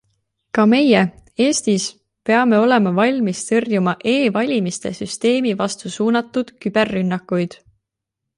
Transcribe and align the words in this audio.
Ka 0.57 0.63
meie, 0.69 1.01
Eestis, 1.47 1.83
peame 2.29 2.61
olema 2.67 2.93
valmis 3.01 3.43
tõrjuma 3.51 3.93
e-valimiste 4.15 4.93
süsteemi 5.01 5.53
vastu 5.61 5.93
suunatud 5.99 6.55
küberrünnakuid. 6.67 7.61